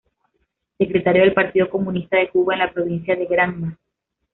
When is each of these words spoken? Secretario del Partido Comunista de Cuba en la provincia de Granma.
Secretario 0.79 1.21
del 1.21 1.35
Partido 1.35 1.69
Comunista 1.69 2.17
de 2.17 2.29
Cuba 2.31 2.53
en 2.55 2.59
la 2.61 2.73
provincia 2.73 3.15
de 3.15 3.27
Granma. 3.27 3.77